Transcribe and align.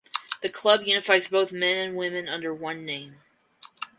The 0.41 0.49
club 0.49 0.81
unifies 0.87 1.27
both 1.27 1.51
men 1.51 1.77
and 1.89 1.95
women 1.95 2.27
under 2.27 2.51
one 2.55 2.85
name. 2.87 3.17